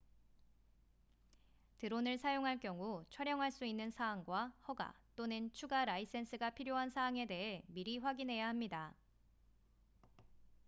드론을 1.77 2.17
사용할 2.17 2.59
경우 2.59 3.05
촬영할 3.11 3.51
수 3.51 3.65
있는 3.65 3.91
사항과 3.91 4.51
허가 4.67 4.95
또는 5.15 5.53
추가 5.53 5.85
라이센스가 5.85 6.49
필요한 6.49 6.89
사항에 6.89 7.27
대해 7.27 7.61
미리 7.67 7.99
확인해야 7.99 8.47
합니다 8.47 8.95